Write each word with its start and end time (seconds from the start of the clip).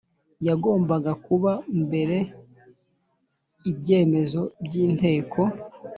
yagombaga 0.47 1.11
kuba 1.25 1.51
mbere 1.83 2.17
Ibyemezo 3.71 4.41
by 4.63 4.73
Inteko 4.83 5.41